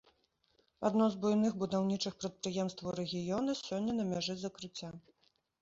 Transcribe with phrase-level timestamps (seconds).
[0.89, 4.89] Адно з буйных будаўнічых прадпрыемстваў рэгіёна сёння на мяжы закрыцця.